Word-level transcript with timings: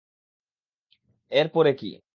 এর 1.31 1.47
পরে 1.49 1.71
কি? 1.73 1.91